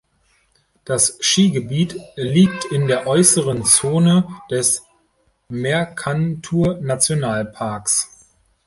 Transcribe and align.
Das 0.83 1.19
Skigebiet 1.21 1.95
liegt 2.15 2.65
in 2.65 2.87
der 2.87 3.05
äußeren 3.05 3.63
Zone 3.65 4.27
des 4.49 4.81
Mercantour-Nationalparks. 5.49 8.09